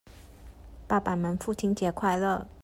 [0.87, 2.47] 爸爸們父親節快樂！